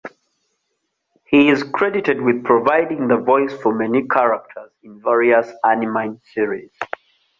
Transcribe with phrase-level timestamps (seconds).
[1.27, 6.71] He is credited with providing the voice for many characters in various anime series.